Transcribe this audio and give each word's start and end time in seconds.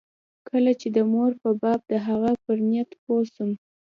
کله 0.49 0.71
چې 0.79 0.87
د 0.95 0.97
مور 1.11 1.31
په 1.41 1.49
باب 1.61 1.79
د 1.91 1.93
هغه 2.07 2.31
پر 2.43 2.57
نيت 2.69 2.89
پوه 3.03 3.21
سوم. 3.33 3.51